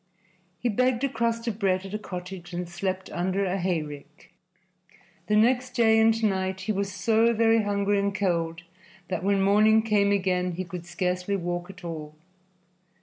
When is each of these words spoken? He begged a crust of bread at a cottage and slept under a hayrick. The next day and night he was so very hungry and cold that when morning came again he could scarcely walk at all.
He 0.57 0.67
begged 0.67 1.03
a 1.03 1.09
crust 1.09 1.47
of 1.47 1.59
bread 1.59 1.85
at 1.85 1.93
a 1.93 1.99
cottage 1.99 2.53
and 2.55 2.67
slept 2.67 3.11
under 3.11 3.45
a 3.45 3.59
hayrick. 3.59 4.33
The 5.27 5.35
next 5.35 5.75
day 5.75 5.99
and 5.99 6.23
night 6.23 6.61
he 6.61 6.71
was 6.71 6.91
so 6.91 7.35
very 7.35 7.61
hungry 7.61 7.99
and 7.99 8.15
cold 8.15 8.63
that 9.09 9.23
when 9.23 9.43
morning 9.43 9.83
came 9.83 10.11
again 10.11 10.53
he 10.53 10.63
could 10.63 10.87
scarcely 10.87 11.35
walk 11.35 11.69
at 11.69 11.83
all. 11.83 12.15